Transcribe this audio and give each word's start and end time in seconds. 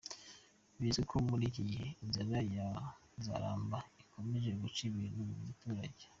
Bizwi 0.79 1.03
ko 1.09 1.15
muri 1.27 1.43
iki 1.49 1.63
gihe 1.69 1.87
inzara 2.03 2.37
ya 2.55 2.67
Nzaramba 3.19 3.77
ikomeje 4.03 4.49
guca 4.61 4.81
ibintu 4.89 5.19
mu 5.29 5.35
giturage. 5.49 6.03